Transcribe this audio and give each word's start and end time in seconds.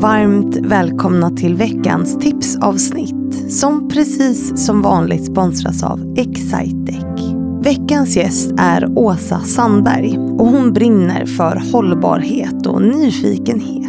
Varmt 0.00 0.56
välkomna 0.56 1.30
till 1.30 1.54
veckans 1.54 2.18
tipsavsnitt 2.18 3.52
som 3.52 3.88
precis 3.88 4.66
som 4.66 4.82
vanligt 4.82 5.24
sponsras 5.24 5.82
av 5.82 6.14
Excitec. 6.16 7.34
Veckans 7.62 8.16
gäst 8.16 8.52
är 8.58 8.98
Åsa 8.98 9.40
Sandberg 9.40 10.18
och 10.18 10.46
hon 10.46 10.72
brinner 10.72 11.26
för 11.26 11.62
hållbarhet 11.72 12.66
och 12.66 12.82
nyfikenhet. 12.82 13.86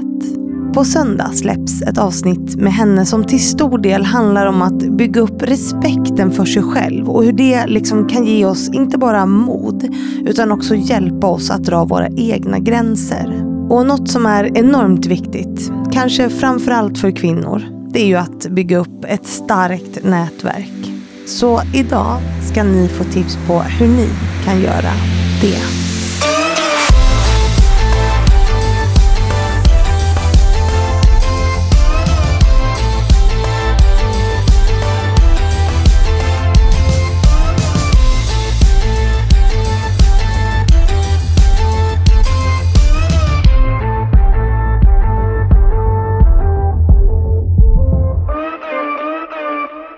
På 0.73 0.83
söndag 0.85 1.31
släpps 1.33 1.81
ett 1.81 1.97
avsnitt 1.97 2.55
med 2.55 2.73
henne 2.73 3.05
som 3.05 3.23
till 3.23 3.43
stor 3.43 3.77
del 3.77 4.05
handlar 4.05 4.45
om 4.45 4.61
att 4.61 4.97
bygga 4.97 5.21
upp 5.21 5.43
respekten 5.43 6.31
för 6.31 6.45
sig 6.45 6.63
själv 6.63 7.09
och 7.09 7.23
hur 7.23 7.33
det 7.33 7.67
liksom 7.67 8.07
kan 8.07 8.25
ge 8.25 8.45
oss 8.45 8.69
inte 8.69 8.97
bara 8.97 9.25
mod 9.25 9.95
utan 10.25 10.51
också 10.51 10.75
hjälpa 10.75 11.27
oss 11.27 11.51
att 11.51 11.63
dra 11.63 11.85
våra 11.85 12.07
egna 12.07 12.59
gränser. 12.59 13.43
Och 13.69 13.85
något 13.85 14.09
som 14.09 14.25
är 14.25 14.57
enormt 14.57 15.05
viktigt, 15.05 15.46
kanske 15.97 16.29
framförallt 16.29 16.97
för 16.97 17.11
kvinnor, 17.11 17.61
det 17.89 18.01
är 18.01 18.05
ju 18.05 18.15
att 18.15 18.49
bygga 18.49 18.77
upp 18.77 19.05
ett 19.07 19.25
starkt 19.25 20.03
nätverk. 20.03 20.91
Så 21.25 21.61
idag 21.73 22.21
ska 22.51 22.63
ni 22.63 22.87
få 22.87 23.03
tips 23.03 23.37
på 23.47 23.59
hur 23.59 23.87
ni 23.87 24.09
kan 24.45 24.61
göra 24.61 24.91
det. 25.41 25.86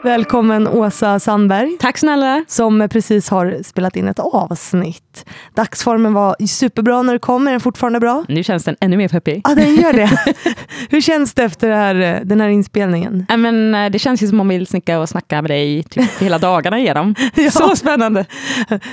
Välkommen 0.03 0.67
Åsa 0.67 1.19
Sandberg. 1.19 1.77
Tack 1.79 1.97
snälla. 1.97 2.45
Som 2.47 2.87
precis 2.91 3.29
har 3.29 3.63
spelat 3.63 3.95
in 3.95 4.07
ett 4.07 4.19
avsnitt. 4.19 5.25
Dagsformen 5.55 6.13
var 6.13 6.47
superbra 6.47 7.01
när 7.01 7.13
du 7.13 7.19
kom. 7.19 7.47
Är 7.47 7.51
den 7.51 7.59
fortfarande 7.59 7.99
bra? 7.99 8.25
Nu 8.27 8.43
känns 8.43 8.63
den 8.63 8.75
ännu 8.81 8.97
mer 8.97 9.07
peppig. 9.07 9.41
Ja, 9.43 9.55
den 9.55 9.75
gör 9.75 9.93
det. 9.93 10.09
Hur 10.89 11.01
känns 11.01 11.33
det 11.33 11.43
efter 11.43 11.69
det 11.69 11.75
här, 11.75 12.21
den 12.23 12.41
här 12.41 12.47
inspelningen? 12.47 13.25
Ja, 13.29 13.37
men, 13.37 13.75
eh, 13.75 13.89
det 13.89 13.99
känns 13.99 14.23
ju 14.23 14.27
som 14.27 14.39
om 14.39 14.47
man 14.47 14.57
vill 14.57 14.67
snicka 14.67 14.99
och 14.99 15.09
snacka 15.09 15.41
med 15.41 15.51
dig 15.51 15.83
typ 15.83 16.11
hela 16.19 16.37
dagarna 16.37 16.79
igenom. 16.79 17.15
ja. 17.35 17.51
Så 17.51 17.75
spännande. 17.75 18.25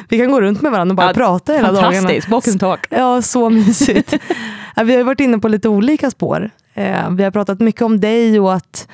Vi 0.09 0.19
kan 0.19 0.31
gå 0.31 0.41
runt 0.41 0.63
med 0.63 0.73
varandra 0.73 0.93
och 0.93 0.97
bara 0.97 1.07
ja, 1.07 1.15
prata 1.15 1.53
hela 1.53 1.73
dagarna. 1.73 2.09
Fantastiskt, 2.09 2.48
and 2.48 2.61
talk. 2.61 2.87
Ja, 2.91 3.23
så 3.23 3.51
mysigt. 3.51 4.15
vi 4.85 4.97
har 4.97 5.05
varit 5.05 5.20
inne 5.20 5.39
på 5.39 5.48
lite 5.48 5.69
olika 5.69 6.11
spår. 6.11 6.51
Eh, 6.75 7.11
vi 7.11 7.25
har 7.25 7.31
pratat 7.31 7.61
mycket 7.61 7.83
om 7.83 8.01
dig 8.01 8.41
och 8.41 8.55
att 8.55 8.89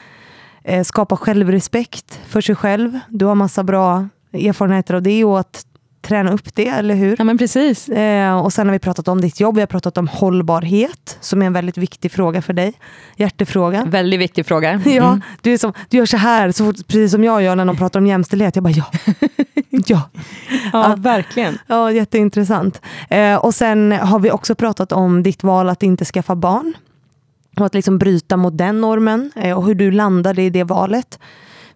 eh, 0.65 0.83
skapa 0.85 1.17
självrespekt 1.17 2.21
för 2.27 2.41
sig 2.41 2.55
själv. 2.55 2.99
Du 3.09 3.25
har 3.25 3.35
massa 3.35 3.63
bra 3.65 4.09
erfarenheter 4.33 4.95
av 4.95 5.03
det 5.03 5.25
och 5.25 5.41
att 5.41 5.67
träna 6.03 6.33
upp 6.33 6.55
det, 6.55 6.69
eller 6.69 6.95
hur? 6.95 7.17
Ja 7.19 7.25
men 7.25 7.39
precis. 7.39 7.89
Eh, 7.89 8.39
och 8.39 8.53
sen 8.53 8.67
har 8.67 8.73
vi 8.73 8.79
pratat 8.79 9.09
om 9.09 9.21
ditt 9.21 9.41
jobb, 9.41 9.55
vi 9.55 9.61
har 9.61 9.67
pratat 9.67 9.99
om 9.99 10.09
hållbarhet, 10.09 11.19
som 11.21 11.43
är 11.43 11.47
en 11.47 11.53
väldigt 11.53 11.79
viktig 11.79 12.13
fråga 12.13 12.43
för 12.43 12.53
dig. 12.53 12.73
Hjärtefråga. 13.17 13.85
Väldigt 13.85 14.21
viktig 14.21 14.47
fråga. 14.47 14.81
Mm. 14.93 14.97
Ja, 14.97 15.21
du, 15.43 15.53
är 15.53 15.59
som, 15.59 15.73
du 15.89 15.97
gör 15.97 16.07
så 16.07 16.17
här, 16.17 16.53
så 16.53 16.65
fort, 16.65 16.77
precis 16.87 17.13
som 17.13 17.25
jag 17.25 17.43
gör 17.43 17.57
när 17.57 17.65
de 17.65 17.77
pratar 17.77 18.01
om 18.01 18.07
jämställdhet. 18.07 18.57
Jag 18.57 18.63
bara 18.63 18.71
ja. 18.71 18.85
ja. 19.71 19.81
ja, 19.87 20.09
ja, 20.73 20.95
verkligen. 20.99 21.59
Ja, 21.67 21.93
jätteintressant. 21.93 22.81
Eh, 23.11 23.37
och 23.37 23.55
sen 23.55 23.93
har 23.93 24.19
vi 24.19 24.31
också 24.31 24.55
pratat 24.55 24.93
om 24.93 25.23
ditt 25.23 25.43
val 25.43 25.69
att 25.69 25.83
inte 25.83 26.05
skaffa 26.05 26.35
barn. 26.35 26.75
Och 27.57 27.67
att 27.67 27.75
liksom 27.75 27.99
bryta 27.99 28.37
mot 28.37 28.59
den 28.59 28.81
normen 28.81 29.31
eh, 29.37 29.59
och 29.59 29.67
hur 29.67 29.75
du 29.75 29.91
landade 29.91 30.43
i 30.43 30.51
det 30.51 30.65
valet. 30.65 31.19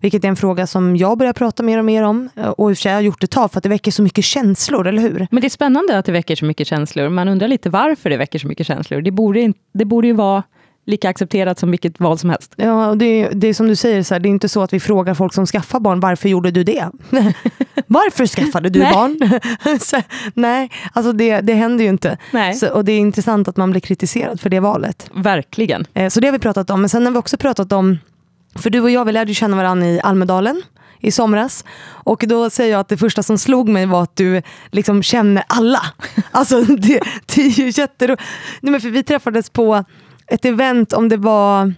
Vilket 0.01 0.25
är 0.25 0.29
en 0.29 0.37
fråga 0.37 0.67
som 0.67 0.97
jag 0.97 1.19
börjar 1.19 1.33
prata 1.33 1.63
mer 1.63 1.79
och 1.79 1.85
mer 1.85 2.03
om. 2.03 2.29
Eh, 2.37 2.49
och 2.49 2.71
i 2.71 2.75
och 2.75 2.77
för 2.77 2.83
sig 2.83 2.93
har 2.93 2.97
jag 2.97 3.05
gjort 3.05 3.25
ett 3.25 3.31
tag 3.31 3.53
för 3.53 3.59
att 3.59 3.63
det 3.63 3.69
väcker 3.69 3.91
så 3.91 4.03
mycket 4.03 4.25
känslor, 4.25 4.87
eller 4.87 5.03
hur? 5.03 5.27
Men 5.31 5.41
det 5.41 5.47
är 5.47 5.51
spännande 5.51 5.99
att 5.99 6.07
det 6.07 6.13
väcker 6.13 6.37
så 6.37 6.45
mycket 6.45 6.67
känslor. 6.67 7.09
Man 7.09 7.29
undrar 7.29 7.49
lite 7.49 7.71
varför 7.71 8.11
det 8.11 8.17
väcker 8.17 8.39
så 8.39 8.47
mycket 8.47 8.67
känslor. 8.67 9.01
Det 9.01 9.11
borde, 9.11 9.53
det 9.73 9.85
borde 9.85 10.07
ju 10.07 10.13
vara 10.13 10.43
lika 10.87 11.09
accepterat 11.09 11.59
som 11.59 11.71
vilket 11.71 12.01
val 12.01 12.19
som 12.19 12.31
helst. 12.31 12.53
Ja, 12.57 12.95
det, 12.95 13.29
det 13.29 13.47
är 13.47 13.55
som 13.55 13.69
du 13.69 13.77
säger, 13.77 14.03
så 14.03 14.15
här, 14.15 14.21
det 14.21 14.29
är 14.29 14.31
inte 14.31 14.49
så 14.49 14.63
att 14.63 14.73
vi 14.73 14.81
frågar 14.81 15.15
folk 15.15 15.35
som 15.35 15.47
skaffar 15.47 15.81
barn, 15.81 16.01
varför 16.01 16.29
gjorde 16.29 16.51
du 16.51 16.65
det? 16.65 16.91
varför 17.87 18.27
skaffade 18.27 18.69
du 18.69 18.81
barn? 18.81 19.41
så, 19.81 20.03
nej, 20.35 20.71
alltså 20.93 21.13
det, 21.13 21.41
det 21.41 21.55
händer 21.55 21.85
ju 21.85 21.91
inte. 21.91 22.19
Så, 22.61 22.69
och 22.69 22.85
det 22.85 22.93
är 22.93 22.99
intressant 22.99 23.49
att 23.49 23.57
man 23.57 23.71
blir 23.71 23.81
kritiserad 23.81 24.41
för 24.41 24.51
det 24.51 24.61
valet. 24.61 25.11
Verkligen. 25.15 25.87
Eh, 25.95 26.09
så 26.09 26.21
det 26.21 26.27
har 26.27 26.33
vi 26.33 26.39
pratat 26.39 26.71
om. 26.71 26.81
Men 26.81 26.89
sen 26.89 27.05
har 27.05 27.13
vi 27.13 27.19
också 27.19 27.37
pratat 27.37 27.73
om, 27.73 27.99
för 28.55 28.71
du 28.71 28.81
och 28.81 28.91
jag 28.91 29.05
vi 29.05 29.13
lärde 29.13 29.35
känna 29.35 29.57
varandra 29.57 29.87
i 29.87 30.01
Almedalen 30.01 30.63
i 31.01 31.11
somras. 31.11 31.65
Och 31.89 32.25
då 32.29 32.51
säger 32.51 32.73
jag 32.73 32.81
att 32.81 32.89
det 32.89 32.97
första 32.97 33.23
som 33.23 33.39
slog 33.39 33.69
mig 33.69 33.87
var 33.87 34.03
att 34.03 34.17
du 34.17 34.43
liksom 34.71 35.03
känner 35.03 35.45
alla. 35.47 35.83
Alltså 36.31 36.61
det, 36.61 37.01
det 37.35 37.43
är 37.43 37.51
ju 37.51 37.73
jätteroligt. 37.75 38.85
Vi 38.85 39.03
träffades 39.03 39.51
på 39.51 39.85
ett 40.29 40.45
event, 40.45 40.93
om 40.93 41.09
det 41.09 41.17
var 41.17 41.75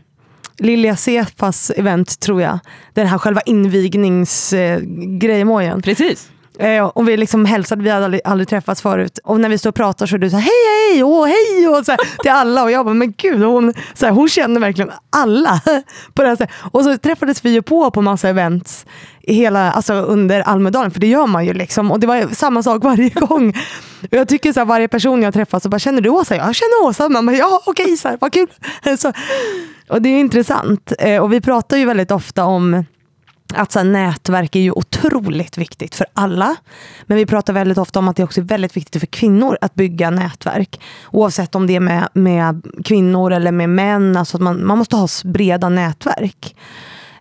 Lilja 0.59 0.97
Sefas 0.97 1.71
event 1.71 2.21
tror 2.21 2.43
jag. 2.43 2.59
Den 2.95 3.07
här 3.07 3.19
själva 3.19 3.41
invigningsgrejemojen. 3.41 5.83
Precis. 5.83 6.31
Eh, 6.59 6.85
och 6.85 7.09
vi 7.09 7.17
liksom 7.17 7.45
hälsade, 7.45 7.83
vi 7.83 7.91
hade 7.91 8.05
aldrig, 8.05 8.23
aldrig, 8.25 8.49
träffats 8.49 8.83
förut. 8.83 9.19
Och 9.25 9.41
när 9.41 9.49
vi 9.49 9.59
står 9.59 9.71
och 9.71 9.75
pratar 9.75 10.07
så 10.07 10.15
är 10.15 10.19
du 10.19 10.31
så 10.31 10.37
här, 10.37 10.43
hej 10.43 10.95
hej, 10.95 11.05
åh 11.05 11.27
hej, 11.27 11.69
och 11.69 11.85
så 11.85 11.93
här, 11.93 12.23
till 12.23 12.31
alla. 12.31 12.63
Och 12.63 12.71
jag 12.71 12.85
bara, 12.85 12.95
men 12.95 13.15
gud, 13.17 13.43
hon, 13.43 13.75
så 13.95 14.07
här, 14.07 14.13
hon 14.13 14.29
känner 14.29 14.61
verkligen 14.61 14.91
alla. 15.11 15.61
på 16.15 16.23
det 16.23 16.29
här, 16.29 16.49
och 16.73 16.85
så 16.85 16.99
träffades 16.99 17.45
vi 17.45 17.51
ju 17.51 17.63
på 17.63 17.91
på 17.91 18.03
massa 18.03 18.29
events 18.29 18.87
hela, 19.33 19.73
alltså 19.73 19.95
under 19.95 20.41
Almedalen, 20.41 20.91
för 20.91 21.01
det 21.01 21.07
gör 21.07 21.27
man 21.27 21.47
ju. 21.47 21.53
liksom. 21.53 21.91
Och 21.91 22.01
det 22.01 22.07
var 22.07 22.35
samma 22.35 22.63
sak 22.63 22.85
varje 22.85 23.11
gång. 23.11 23.49
Och 24.03 24.17
jag 24.17 24.29
tycker 24.29 24.53
så 24.53 24.61
här, 24.61 24.65
varje 24.65 24.89
person 24.89 25.23
jag 25.23 25.35
träffar 25.35 25.61
så 25.61 25.69
bara, 25.69 25.79
känner 25.79 26.01
du 26.01 26.09
Åsa? 26.09 26.37
Jag 26.37 26.55
känner 26.55 26.83
Åsa. 26.83 27.09
Man 27.09 27.27
bara, 27.27 27.37
ja 27.37 27.63
okej, 27.67 27.93
okay, 27.93 28.17
vad 28.21 28.33
kul. 28.33 28.49
Så, 28.99 29.13
och 29.89 30.03
det 30.03 30.09
är 30.09 30.21
intressant. 30.21 30.93
Eh, 30.99 31.23
och 31.23 31.33
vi 31.33 31.41
pratar 31.41 31.77
ju 31.77 31.85
väldigt 31.85 32.11
ofta 32.11 32.45
om 32.45 32.85
att 33.55 33.73
så 33.73 33.79
här, 33.79 33.87
nätverk 33.87 34.57
är 34.57 34.61
ju 34.61 34.71
otroligt 34.71 35.59
viktigt 35.59 35.95
för 35.95 36.07
alla. 36.13 36.57
Men 37.07 37.17
vi 37.17 37.27
pratar 37.27 37.53
väldigt 37.53 37.79
ofta 37.79 37.99
om 37.99 38.09
att 38.09 38.17
det 38.17 38.25
också 38.25 38.41
är 38.41 38.45
väldigt 38.45 38.77
viktigt 38.77 39.01
för 39.01 39.07
kvinnor 39.07 39.59
att 39.61 39.75
bygga 39.75 40.11
nätverk. 40.11 40.81
Oavsett 41.11 41.55
om 41.55 41.67
det 41.67 41.77
är 41.77 41.81
med, 41.81 42.09
med 42.13 42.67
kvinnor 42.85 43.33
eller 43.33 43.53
med 43.53 43.71
män. 43.71 44.17
Alltså 44.17 44.37
att 44.37 44.43
man, 44.43 44.67
man 44.67 44.79
måste 44.79 44.97
ha 44.97 45.09
breda 45.25 45.69
nätverk. 45.69 46.57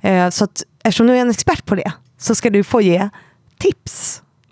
Eh, 0.01 0.29
så 0.29 0.43
att, 0.43 0.63
eftersom 0.83 1.07
du 1.07 1.13
är 1.13 1.21
en 1.21 1.29
expert 1.29 1.65
på 1.65 1.75
det 1.75 1.91
så 2.17 2.35
ska 2.35 2.49
du 2.49 2.63
få 2.63 2.81
ge 2.81 3.09
tips 3.57 4.06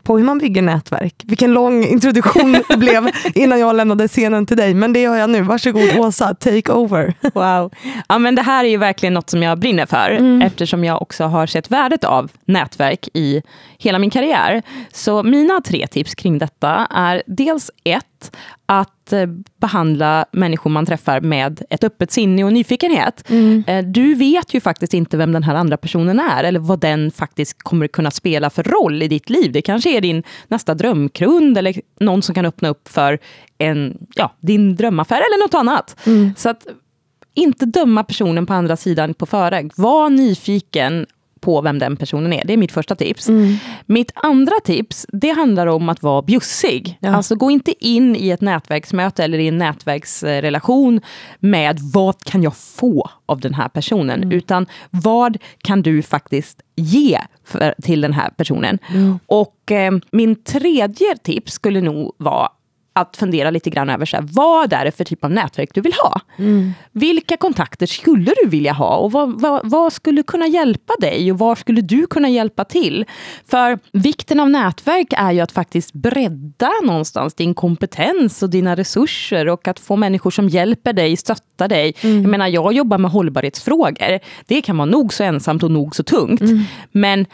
på 0.05 0.17
hur 0.17 0.25
man 0.25 0.37
bygger 0.37 0.61
nätverk. 0.61 1.15
Vilken 1.23 1.53
lång 1.53 1.83
introduktion 1.83 2.51
det 2.69 2.77
blev 2.77 3.09
innan 3.35 3.59
jag 3.59 3.75
lämnade 3.75 4.07
scenen 4.07 4.45
till 4.45 4.57
dig. 4.57 4.73
Men 4.73 4.93
det 4.93 5.01
gör 5.01 5.15
jag 5.15 5.29
nu. 5.29 5.41
Varsågod 5.41 5.97
Åsa, 5.97 6.35
take 6.35 6.71
over. 6.71 7.13
Wow. 7.33 7.73
Ja, 8.07 8.17
men 8.17 8.35
det 8.35 8.41
här 8.41 8.63
är 8.63 8.69
ju 8.69 8.77
verkligen 8.77 9.13
något 9.13 9.29
som 9.29 9.43
jag 9.43 9.59
brinner 9.59 9.85
för, 9.85 10.09
mm. 10.09 10.41
eftersom 10.41 10.83
jag 10.83 11.01
också 11.01 11.23
har 11.23 11.47
sett 11.47 11.71
värdet 11.71 12.03
av 12.03 12.31
nätverk 12.45 13.07
i 13.13 13.41
hela 13.77 13.99
min 13.99 14.09
karriär. 14.09 14.61
Så 14.93 15.23
mina 15.23 15.61
tre 15.61 15.87
tips 15.87 16.15
kring 16.15 16.37
detta 16.37 16.87
är 16.91 17.23
dels 17.27 17.71
ett, 17.83 18.35
att 18.65 18.94
eh, 19.13 19.27
behandla 19.61 20.25
människor 20.31 20.69
man 20.69 20.85
träffar 20.85 21.21
med 21.21 21.61
ett 21.69 21.83
öppet 21.83 22.11
sinne 22.11 22.43
och 22.43 22.53
nyfikenhet. 22.53 23.29
Mm. 23.29 23.63
Eh, 23.67 23.85
du 23.85 24.15
vet 24.15 24.53
ju 24.53 24.61
faktiskt 24.61 24.93
inte 24.93 25.17
vem 25.17 25.31
den 25.31 25.43
här 25.43 25.55
andra 25.55 25.77
personen 25.77 26.19
är, 26.19 26.43
eller 26.43 26.59
vad 26.59 26.79
den 26.79 27.11
faktiskt 27.11 27.63
kommer 27.63 27.87
kunna 27.87 28.11
spela 28.11 28.49
för 28.49 28.63
roll 28.63 29.03
i 29.03 29.07
ditt 29.07 29.29
liv. 29.29 29.51
Det 29.51 29.61
kanske 29.61 29.97
är 29.97 30.01
din 30.01 30.23
nästa 30.47 30.73
drömkund, 30.73 31.57
eller 31.57 31.75
någon 31.99 32.21
som 32.21 32.35
kan 32.35 32.45
öppna 32.45 32.69
upp 32.69 32.87
för 32.87 33.19
en, 33.57 33.97
ja, 34.15 34.35
din 34.39 34.75
drömaffär, 34.75 35.15
eller 35.15 35.45
något 35.45 35.53
annat. 35.53 35.95
Mm. 36.05 36.33
Så 36.37 36.49
att 36.49 36.67
inte 37.33 37.65
döma 37.65 38.03
personen 38.03 38.45
på 38.45 38.53
andra 38.53 38.77
sidan 38.77 39.13
på 39.13 39.25
förväg. 39.25 39.71
Var 39.75 40.09
nyfiken 40.09 41.05
på 41.45 41.61
vem 41.61 41.79
den 41.79 41.95
personen 41.95 42.33
är. 42.33 42.43
Det 42.45 42.53
är 42.53 42.57
mitt 42.57 42.71
första 42.71 42.95
tips. 42.95 43.29
Mm. 43.29 43.55
Mitt 43.85 44.11
andra 44.15 44.55
tips, 44.63 45.05
det 45.13 45.29
handlar 45.29 45.67
om 45.67 45.89
att 45.89 46.03
vara 46.03 46.21
bjussig. 46.21 46.97
Ja. 46.99 47.15
Alltså 47.15 47.35
gå 47.35 47.51
inte 47.51 47.85
in 47.85 48.15
i 48.15 48.29
ett 48.29 48.41
nätverksmöte 48.41 49.23
eller 49.23 49.37
i 49.37 49.47
en 49.47 49.57
nätverksrelation 49.57 51.01
med 51.39 51.79
vad 51.79 52.23
kan 52.23 52.43
jag 52.43 52.55
få 52.55 53.09
av 53.25 53.39
den 53.39 53.53
här 53.53 53.69
personen? 53.69 54.23
Mm. 54.23 54.31
Utan 54.31 54.65
vad 54.89 55.37
kan 55.61 55.81
du 55.81 56.01
faktiskt 56.01 56.61
ge 56.75 57.19
för, 57.43 57.75
till 57.81 58.01
den 58.01 58.13
här 58.13 58.29
personen? 58.29 58.79
Mm. 58.93 59.19
Och 59.25 59.71
eh, 59.71 59.91
min 60.11 60.35
tredje 60.35 61.17
tips 61.17 61.53
skulle 61.53 61.81
nog 61.81 62.15
vara 62.17 62.49
att 62.97 63.17
fundera 63.17 63.49
lite 63.49 63.69
grann 63.69 63.89
över 63.89 64.05
så 64.05 64.17
här, 64.17 64.27
vad 64.31 64.73
är 64.73 64.85
det 64.85 64.91
för 64.91 65.03
typ 65.03 65.23
av 65.23 65.31
nätverk 65.31 65.69
du 65.73 65.81
vill 65.81 65.93
ha. 65.93 66.21
Mm. 66.37 66.73
Vilka 66.91 67.37
kontakter 67.37 67.85
skulle 67.85 68.33
du 68.43 68.49
vilja 68.49 68.73
ha 68.73 68.95
och 68.95 69.11
vad, 69.11 69.41
vad, 69.41 69.69
vad, 69.69 69.93
skulle 69.93 70.23
kunna 70.23 70.47
hjälpa 70.47 70.93
dig 70.99 71.31
och 71.31 71.39
var 71.39 71.55
skulle 71.55 71.81
du 71.81 72.07
kunna 72.07 72.29
hjälpa 72.29 72.63
till? 72.63 73.05
För 73.47 73.79
vikten 73.91 74.39
av 74.39 74.49
nätverk 74.49 75.13
är 75.17 75.31
ju 75.31 75.39
att 75.39 75.51
faktiskt 75.51 75.93
bredda 75.93 76.71
någonstans 76.83 77.33
din 77.33 77.53
kompetens 77.53 78.43
och 78.43 78.49
dina 78.49 78.75
resurser 78.75 79.49
och 79.49 79.67
att 79.67 79.79
få 79.79 79.95
människor 79.95 80.31
som 80.31 80.49
hjälper 80.49 80.93
dig, 80.93 81.17
stöttar 81.17 81.67
dig. 81.67 81.93
Mm. 82.01 82.21
Jag 82.21 82.29
menar, 82.29 82.47
jag 82.47 82.73
jobbar 82.73 82.97
med 82.97 83.11
hållbarhetsfrågor. 83.11 84.19
Det 84.45 84.61
kan 84.61 84.77
vara 84.77 84.85
nog 84.85 85.13
så 85.13 85.23
ensamt 85.23 85.63
och 85.63 85.71
nog 85.71 85.95
så 85.95 86.03
tungt. 86.03 86.41
Mm. 86.41 86.63
Men 86.91 87.25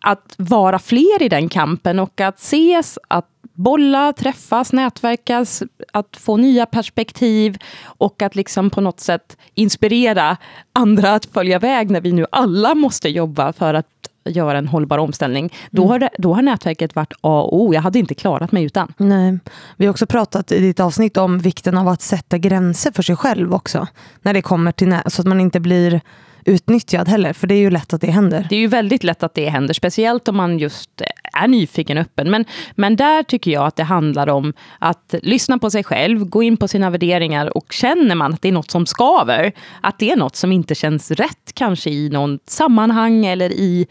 att 0.00 0.34
vara 0.36 0.78
fler 0.78 1.22
i 1.22 1.28
den 1.28 1.48
kampen 1.48 1.98
och 1.98 2.20
att 2.20 2.38
ses, 2.38 2.98
att 3.08 3.26
bolla, 3.56 4.12
träffas, 4.12 4.72
nätverkas, 4.72 5.62
att 5.92 6.16
få 6.16 6.36
nya 6.36 6.66
perspektiv 6.66 7.58
och 7.84 8.22
att 8.22 8.34
liksom 8.34 8.70
på 8.70 8.80
något 8.80 9.00
sätt 9.00 9.36
inspirera 9.54 10.36
andra 10.72 11.14
att 11.14 11.26
följa 11.26 11.58
väg 11.58 11.90
när 11.90 12.00
vi 12.00 12.12
nu 12.12 12.26
alla 12.32 12.74
måste 12.74 13.08
jobba 13.08 13.52
för 13.52 13.74
att 13.74 13.86
göra 14.28 14.58
en 14.58 14.68
hållbar 14.68 14.98
omställning. 14.98 15.52
Då, 15.70 15.82
mm. 15.82 15.90
har, 15.90 15.98
det, 15.98 16.10
då 16.18 16.34
har 16.34 16.42
nätverket 16.42 16.94
varit 16.94 17.12
A 17.20 17.42
och 17.42 17.60
O. 17.60 17.74
Jag 17.74 17.80
hade 17.82 17.98
inte 17.98 18.14
klarat 18.14 18.52
mig 18.52 18.64
utan. 18.64 18.92
Nej. 18.96 19.38
Vi 19.76 19.86
har 19.86 19.90
också 19.90 20.06
pratat 20.06 20.52
i 20.52 20.60
ditt 20.60 20.80
avsnitt 20.80 21.16
om 21.16 21.38
vikten 21.38 21.78
av 21.78 21.88
att 21.88 22.02
sätta 22.02 22.38
gränser 22.38 22.92
för 22.92 23.02
sig 23.02 23.16
själv 23.16 23.54
också. 23.54 23.86
När 24.22 24.34
det 24.34 24.42
kommer 24.42 24.72
till 24.72 24.88
nät, 24.88 25.12
så 25.12 25.22
att 25.22 25.28
man 25.28 25.40
inte 25.40 25.60
blir 25.60 26.00
utnyttjad 26.44 27.08
heller, 27.08 27.32
för 27.32 27.46
det 27.46 27.54
är 27.54 27.58
ju 27.58 27.70
lätt 27.70 27.92
att 27.92 28.00
det 28.00 28.10
händer. 28.10 28.46
Det 28.50 28.56
är 28.56 28.60
ju 28.60 28.66
väldigt 28.66 29.04
lätt 29.04 29.22
att 29.22 29.34
det 29.34 29.48
händer, 29.48 29.74
speciellt 29.74 30.28
om 30.28 30.36
man 30.36 30.58
just 30.58 31.02
är 31.42 31.48
nyfiken 31.48 31.98
och 31.98 32.02
öppen. 32.02 32.30
Men, 32.30 32.44
men 32.74 32.96
där 32.96 33.22
tycker 33.22 33.50
jag 33.50 33.66
att 33.66 33.76
det 33.76 33.82
handlar 33.82 34.28
om 34.28 34.52
att 34.78 35.14
lyssna 35.22 35.58
på 35.58 35.70
sig 35.70 35.84
själv, 35.84 36.24
gå 36.24 36.42
in 36.42 36.56
på 36.56 36.68
sina 36.68 36.90
värderingar 36.90 37.56
och 37.56 37.72
känner 37.72 38.14
man 38.14 38.34
att 38.34 38.42
det 38.42 38.48
är 38.48 38.52
något 38.52 38.70
som 38.70 38.86
skaver, 38.86 39.52
att 39.80 39.98
det 39.98 40.10
är 40.10 40.16
något 40.16 40.36
som 40.36 40.52
inte 40.52 40.74
känns 40.74 41.10
rätt, 41.10 41.52
kanske 41.54 41.90
i 41.90 42.08
något 42.08 42.50
sammanhang 42.50 43.26
eller 43.26 43.52
i 43.52 43.86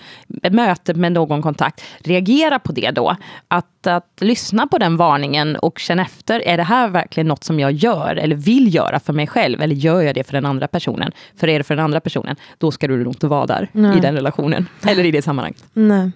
möte 0.52 0.94
med 0.94 1.12
någon 1.12 1.42
kontakt, 1.42 1.84
reagera 2.00 2.60
på 2.60 2.72
det 2.72 2.92
då. 2.92 3.16
Att, 3.48 3.88
att 3.88 4.18
lyssna 4.22 4.68
på 4.68 4.78
den 4.78 4.98
varningen 4.98 5.56
och 5.56 5.80
känna 5.80 6.02
efter, 6.02 6.40
är 6.40 6.58
det 6.58 6.64
här 6.64 6.88
verkligen 6.88 7.28
något 7.28 7.44
som 7.44 7.60
jag 7.60 7.72
gör 7.72 8.16
eller 8.16 8.36
vill 8.36 8.76
göra 8.76 9.00
för 9.00 9.14
mig 9.14 9.28
själv, 9.28 9.62
eller 9.62 9.76
gör 9.76 10.02
jag 10.02 10.16
det 10.16 10.24
för 10.24 10.34
den 10.34 10.46
andra 10.46 10.68
personen? 10.68 11.12
För 11.36 11.48
är 11.48 11.58
det 11.58 11.64
för 11.64 11.76
den 11.76 11.86
andra 11.86 12.00
personen, 12.00 12.36
då 12.58 12.72
ska 12.72 12.88
du 12.88 13.04
nog 13.04 13.14
inte 13.14 13.28
vara 13.28 13.46
där 13.46 13.70
Nej. 13.72 13.98
i 13.98 14.00
den 14.00 14.16
relationen, 14.16 14.68
eller 14.88 15.04
i 15.04 15.12
det 15.12 15.22
sammanhanget. 15.22 15.64
Nej. 15.74 16.12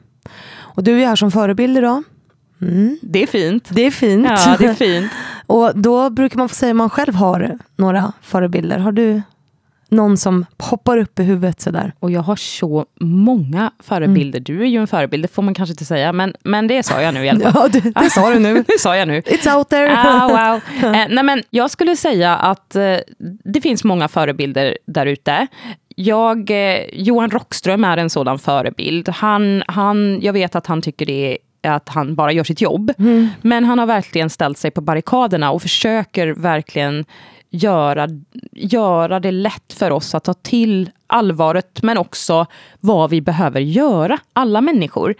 Och 0.79 0.83
du 0.83 1.01
är 1.01 1.07
här 1.07 1.15
som 1.15 1.31
förebild 1.31 1.77
idag. 1.77 2.03
Mm. 2.61 2.97
Det 3.01 3.23
är 3.23 3.27
fint. 3.27 3.69
Det 3.69 3.81
är 3.81 3.91
fint. 3.91 4.27
Ja, 4.29 4.55
det 4.59 4.65
är 4.65 4.73
fint. 4.73 5.11
och 5.45 5.71
då 5.75 6.09
brukar 6.09 6.37
man 6.37 6.49
få 6.49 6.55
säga 6.55 6.71
att 6.71 6.75
man 6.75 6.89
själv 6.89 7.15
har 7.15 7.57
några 7.75 8.13
förebilder. 8.21 8.77
Har 8.77 8.91
du 8.91 9.21
någon 9.89 10.17
som 10.17 10.45
hoppar 10.57 10.97
upp 10.97 11.19
i 11.19 11.23
huvudet 11.23 11.61
sådär? 11.61 11.93
Och 11.99 12.11
jag 12.11 12.21
har 12.21 12.35
så 12.35 12.85
många 12.99 13.71
förebilder. 13.83 14.39
Mm. 14.39 14.43
Du 14.43 14.63
är 14.63 14.67
ju 14.67 14.81
en 14.81 14.87
förebild, 14.87 15.23
det 15.23 15.27
får 15.27 15.41
man 15.43 15.53
kanske 15.53 15.73
inte 15.73 15.85
säga, 15.85 16.13
men, 16.13 16.33
men 16.43 16.67
det 16.67 16.83
sa 16.83 17.01
jag 17.01 17.13
nu 17.13 17.25
i 17.25 17.29
alla 17.29 17.51
fall. 17.51 17.69
Ja, 17.73 17.81
det, 17.81 18.01
det 18.01 18.09
sa 18.09 18.29
du 18.29 18.39
nu. 18.39 18.63
det 18.67 18.79
sa 18.79 18.97
jag 18.97 19.07
nu. 19.07 19.19
It's 19.19 19.57
out 19.57 19.69
there. 19.69 19.97
Ah, 19.97 20.27
wow. 20.27 20.61
eh, 20.83 21.05
nej, 21.09 21.23
men 21.23 21.43
jag 21.49 21.71
skulle 21.71 21.95
säga 21.95 22.35
att 22.35 22.75
eh, 22.75 22.97
det 23.43 23.61
finns 23.61 23.83
många 23.83 24.07
förebilder 24.07 24.77
där 24.85 25.05
ute 25.05 25.47
jag, 25.99 26.51
eh, 26.51 26.83
Johan 26.93 27.31
Rockström 27.31 27.83
är 27.83 27.97
en 27.97 28.09
sådan 28.09 28.39
förebild. 28.39 29.09
Han, 29.09 29.63
han, 29.67 30.19
jag 30.21 30.33
vet 30.33 30.55
att 30.55 30.67
han 30.67 30.81
tycker 30.81 31.05
det 31.05 31.37
är 31.61 31.71
att 31.71 31.89
han 31.89 32.15
bara 32.15 32.31
gör 32.31 32.43
sitt 32.43 32.61
jobb. 32.61 32.93
Mm. 32.99 33.27
Men 33.41 33.65
han 33.65 33.79
har 33.79 33.85
verkligen 33.85 34.29
ställt 34.29 34.57
sig 34.57 34.71
på 34.71 34.81
barrikaderna 34.81 35.51
och 35.51 35.61
försöker 35.61 36.27
verkligen 36.27 37.05
göra, 37.49 38.07
göra 38.51 39.19
det 39.19 39.31
lätt 39.31 39.73
för 39.73 39.91
oss 39.91 40.15
att 40.15 40.23
ta 40.23 40.33
till 40.33 40.89
allvaret, 41.07 41.83
men 41.83 41.97
också 41.97 42.45
vad 42.79 43.09
vi 43.09 43.21
behöver 43.21 43.59
göra, 43.59 44.17
alla 44.33 44.61
människor, 44.61 45.15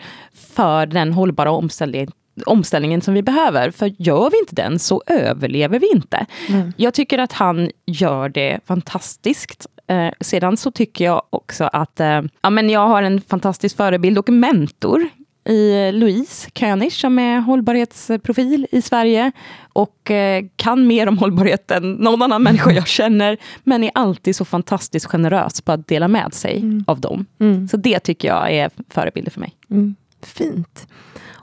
för 0.55 0.85
den 0.85 1.13
hållbara 1.13 1.51
omställningen 1.51 2.11
omställningen 2.45 3.01
som 3.01 3.13
vi 3.13 3.21
behöver. 3.21 3.71
För 3.71 3.93
gör 3.97 4.29
vi 4.29 4.39
inte 4.39 4.55
den 4.55 4.79
så 4.79 5.03
överlever 5.05 5.79
vi 5.79 5.91
inte. 5.91 6.25
Mm. 6.49 6.73
Jag 6.77 6.93
tycker 6.93 7.19
att 7.19 7.31
han 7.31 7.71
gör 7.85 8.29
det 8.29 8.59
fantastiskt. 8.65 9.67
Eh, 9.89 10.11
sedan 10.21 10.57
så 10.57 10.71
tycker 10.71 11.05
jag 11.05 11.21
också 11.29 11.63
att 11.63 11.99
eh, 11.99 12.21
ja, 12.41 12.49
men 12.49 12.69
jag 12.69 12.87
har 12.87 13.03
en 13.03 13.21
fantastisk 13.21 13.77
förebild 13.77 14.17
och 14.17 14.29
mentor 14.29 15.09
i 15.49 15.91
Louise 15.91 16.49
König 16.53 16.93
som 16.93 17.19
är 17.19 17.39
hållbarhetsprofil 17.39 18.67
i 18.71 18.81
Sverige 18.81 19.31
och 19.73 20.11
eh, 20.11 20.45
kan 20.55 20.87
mer 20.87 21.07
om 21.07 21.17
hållbarhet 21.17 21.71
än 21.71 21.91
någon 21.91 22.21
annan 22.21 22.43
människa 22.43 22.71
jag 22.71 22.87
känner, 22.87 23.37
men 23.63 23.83
är 23.83 23.91
alltid 23.93 24.35
så 24.35 24.45
fantastiskt 24.45 25.05
generös 25.05 25.61
på 25.61 25.71
att 25.71 25.87
dela 25.87 26.07
med 26.07 26.33
sig 26.33 26.57
mm. 26.57 26.83
av 26.87 26.99
dem. 26.99 27.25
Mm. 27.39 27.67
Så 27.67 27.77
det 27.77 27.99
tycker 27.99 28.27
jag 28.27 28.51
är 28.51 28.69
förebilder 28.89 29.31
för 29.31 29.39
mig. 29.39 29.55
Mm. 29.69 29.95
Fint. 30.25 30.87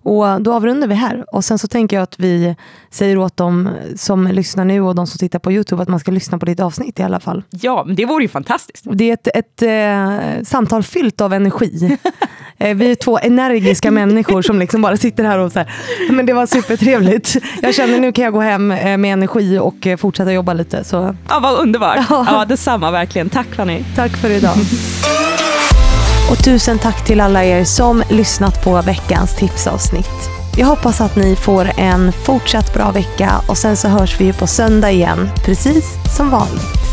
Och 0.07 0.43
då 0.43 0.53
avrundar 0.53 0.89
vi 0.89 0.95
här. 0.95 1.25
Och 1.35 1.45
sen 1.45 1.59
så 1.59 1.69
tänker 1.69 1.97
jag 1.97 2.03
att 2.03 2.21
vi 2.21 2.57
säger 2.91 3.19
åt 3.19 3.37
dem 3.37 3.71
som 3.97 4.27
lyssnar 4.27 4.65
nu 4.65 4.81
och 4.81 4.95
de 4.95 5.07
som 5.07 5.19
tittar 5.19 5.39
på 5.39 5.53
Youtube 5.53 5.83
att 5.83 5.89
man 5.89 6.01
ska 6.01 6.11
lyssna 6.11 6.39
på 6.39 6.47
ditt 6.47 6.61
avsnitt 6.61 7.01
i 7.01 7.03
alla 7.03 7.21
fall. 7.21 7.43
Ja, 7.51 7.85
men 7.87 7.97
det 7.97 8.05
vore 8.05 8.25
ju 8.25 8.29
fantastiskt. 8.29 8.85
Det 8.93 9.11
är 9.11 9.15
ett, 9.15 9.29
ett 9.35 9.63
eh, 9.63 10.45
samtal 10.45 10.83
fyllt 10.83 11.21
av 11.21 11.33
energi. 11.33 11.99
eh, 12.59 12.77
vi 12.77 12.91
är 12.91 12.95
två 12.95 13.19
energiska 13.19 13.91
människor 13.91 14.43
som 14.43 14.59
liksom 14.59 14.83
bara 14.83 14.97
sitter 14.97 15.25
här 15.25 15.39
och 15.39 15.53
så 15.53 15.59
här, 15.59 15.73
men 16.11 16.27
det 16.27 16.33
var 16.33 16.47
supertrevligt. 16.47 17.37
Jag 17.63 17.75
känner 17.75 18.01
nu 18.01 18.13
kan 18.13 18.25
jag 18.25 18.33
gå 18.33 18.41
hem 18.41 18.71
eh, 18.71 18.97
med 18.97 19.13
energi 19.13 19.59
och 19.59 19.87
eh, 19.87 19.97
fortsätta 19.97 20.33
jobba 20.33 20.53
lite. 20.53 20.85
Så. 20.85 21.17
Ja, 21.29 21.41
vad 21.43 21.59
underbart. 21.59 21.99
Ja, 22.11 22.45
detsamma 22.49 22.91
verkligen. 22.91 23.31
Tack 23.31 23.55
Fanny. 23.55 23.85
Tack 23.97 24.17
för 24.17 24.31
idag. 24.31 24.57
Och 26.31 26.45
tusen 26.45 26.79
tack 26.79 27.05
till 27.05 27.21
alla 27.21 27.45
er 27.45 27.65
som 27.65 28.03
lyssnat 28.11 28.65
på 28.65 28.83
veckans 28.83 29.37
tipsavsnitt. 29.37 30.31
Jag 30.57 30.67
hoppas 30.67 31.01
att 31.01 31.17
ni 31.17 31.37
får 31.37 31.71
en 31.77 32.13
fortsatt 32.13 32.75
bra 32.75 32.91
vecka 32.91 33.31
och 33.49 33.59
sen 33.59 33.77
så 33.77 33.89
hörs 33.89 34.21
vi 34.21 34.33
på 34.33 34.47
söndag 34.47 34.91
igen, 34.91 35.29
precis 35.45 35.85
som 36.17 36.31
vanligt. 36.31 36.86